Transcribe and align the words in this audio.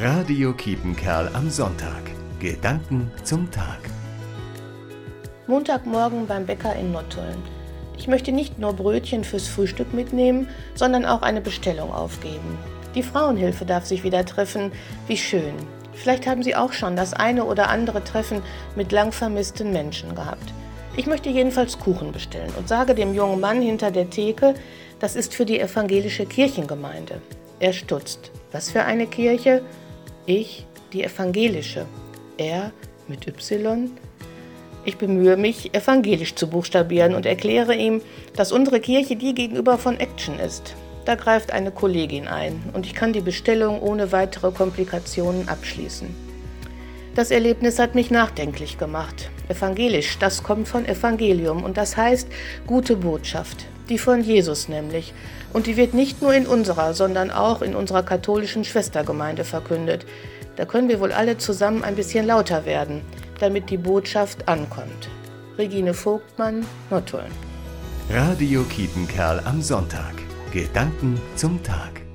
Radio 0.00 0.52
Kiepenkerl 0.52 1.28
am 1.34 1.50
Sonntag. 1.50 2.02
Gedanken 2.38 3.10
zum 3.24 3.50
Tag. 3.50 3.80
Montagmorgen 5.48 6.28
beim 6.28 6.46
Bäcker 6.46 6.76
in 6.76 6.92
Nottuln. 6.92 7.42
Ich 7.96 8.06
möchte 8.06 8.30
nicht 8.30 8.60
nur 8.60 8.74
Brötchen 8.74 9.24
fürs 9.24 9.48
Frühstück 9.48 9.92
mitnehmen, 9.92 10.48
sondern 10.76 11.04
auch 11.04 11.22
eine 11.22 11.40
Bestellung 11.40 11.92
aufgeben. 11.92 12.56
Die 12.94 13.02
Frauenhilfe 13.02 13.64
darf 13.64 13.86
sich 13.86 14.04
wieder 14.04 14.24
treffen. 14.24 14.70
Wie 15.08 15.16
schön. 15.16 15.54
Vielleicht 15.94 16.28
haben 16.28 16.44
Sie 16.44 16.54
auch 16.54 16.72
schon 16.72 16.94
das 16.94 17.12
eine 17.12 17.42
oder 17.42 17.68
andere 17.68 18.04
Treffen 18.04 18.40
mit 18.76 18.92
lang 18.92 19.10
vermissten 19.10 19.72
Menschen 19.72 20.14
gehabt. 20.14 20.54
Ich 20.96 21.08
möchte 21.08 21.28
jedenfalls 21.28 21.76
Kuchen 21.76 22.12
bestellen 22.12 22.52
und 22.56 22.68
sage 22.68 22.94
dem 22.94 23.14
jungen 23.14 23.40
Mann 23.40 23.60
hinter 23.60 23.90
der 23.90 24.08
Theke, 24.10 24.54
das 25.00 25.16
ist 25.16 25.34
für 25.34 25.44
die 25.44 25.58
evangelische 25.58 26.24
Kirchengemeinde. 26.24 27.20
Er 27.58 27.72
stutzt. 27.72 28.30
Was 28.52 28.70
für 28.70 28.84
eine 28.84 29.08
Kirche? 29.08 29.62
Ich, 30.30 30.66
die 30.92 31.02
evangelische. 31.04 31.86
Er 32.36 32.72
mit 33.08 33.26
Y. 33.26 33.90
Ich 34.84 34.98
bemühe 34.98 35.38
mich, 35.38 35.74
evangelisch 35.74 36.34
zu 36.34 36.48
buchstabieren 36.48 37.14
und 37.14 37.24
erkläre 37.24 37.74
ihm, 37.74 38.02
dass 38.36 38.52
unsere 38.52 38.78
Kirche 38.78 39.16
die 39.16 39.32
gegenüber 39.32 39.78
von 39.78 39.98
Action 39.98 40.38
ist. 40.38 40.74
Da 41.06 41.14
greift 41.14 41.50
eine 41.50 41.70
Kollegin 41.70 42.28
ein 42.28 42.62
und 42.74 42.84
ich 42.84 42.92
kann 42.92 43.14
die 43.14 43.22
Bestellung 43.22 43.80
ohne 43.80 44.12
weitere 44.12 44.52
Komplikationen 44.52 45.48
abschließen. 45.48 46.14
Das 47.14 47.30
Erlebnis 47.30 47.78
hat 47.78 47.94
mich 47.94 48.10
nachdenklich 48.10 48.76
gemacht. 48.76 49.30
Evangelisch, 49.48 50.18
das 50.18 50.42
kommt 50.42 50.68
von 50.68 50.84
Evangelium 50.84 51.64
und 51.64 51.78
das 51.78 51.96
heißt 51.96 52.28
gute 52.66 52.96
Botschaft, 52.96 53.64
die 53.90 53.98
von 53.98 54.22
Jesus 54.22 54.68
nämlich. 54.68 55.12
Und 55.52 55.66
die 55.66 55.76
wird 55.76 55.94
nicht 55.94 56.22
nur 56.22 56.34
in 56.34 56.46
unserer, 56.46 56.94
sondern 56.94 57.30
auch 57.30 57.62
in 57.62 57.74
unserer 57.74 58.02
katholischen 58.02 58.64
Schwestergemeinde 58.64 59.44
verkündet. 59.44 60.06
Da 60.56 60.64
können 60.64 60.88
wir 60.88 61.00
wohl 61.00 61.12
alle 61.12 61.38
zusammen 61.38 61.84
ein 61.84 61.94
bisschen 61.94 62.26
lauter 62.26 62.66
werden, 62.66 63.02
damit 63.38 63.70
die 63.70 63.76
Botschaft 63.76 64.48
ankommt. 64.48 65.08
Regine 65.56 65.94
Vogtmann, 65.94 66.66
Nottuln. 66.90 67.30
Radio 68.10 68.62
Kiepenkerl 68.64 69.40
am 69.44 69.60
Sonntag. 69.62 70.14
Gedanken 70.52 71.20
zum 71.36 71.62
Tag. 71.62 72.07